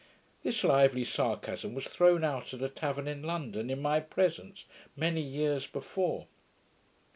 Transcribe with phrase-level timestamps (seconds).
[0.41, 5.21] This lively sarcasm was thrown out at a tavern in London, in my presence, many
[5.21, 6.25] years before.